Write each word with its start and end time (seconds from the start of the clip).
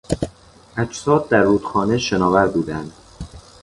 اجساد 0.77 1.29
در 1.29 1.41
رودخانه 1.41 1.97
شناور 1.97 2.47
بودند. 2.47 2.91